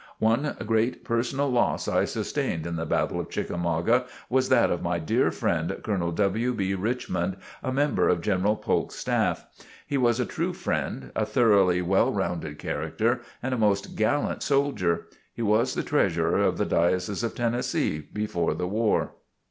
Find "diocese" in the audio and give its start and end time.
16.65-17.21